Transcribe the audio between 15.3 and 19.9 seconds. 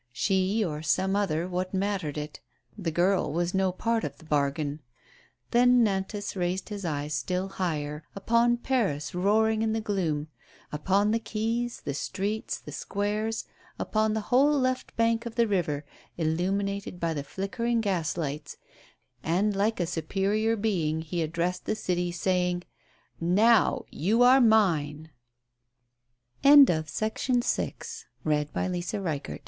the river, illuminated by the flicker ing gaslights; and like a